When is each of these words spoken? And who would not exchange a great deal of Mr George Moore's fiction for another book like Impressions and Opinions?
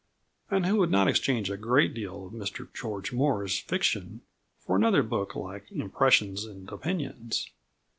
And 0.49 0.65
who 0.65 0.77
would 0.77 0.89
not 0.89 1.07
exchange 1.07 1.51
a 1.51 1.57
great 1.57 1.93
deal 1.93 2.25
of 2.25 2.33
Mr 2.33 2.67
George 2.73 3.13
Moore's 3.13 3.59
fiction 3.59 4.21
for 4.57 4.75
another 4.75 5.03
book 5.03 5.35
like 5.35 5.71
Impressions 5.71 6.43
and 6.43 6.67
Opinions? 6.69 7.47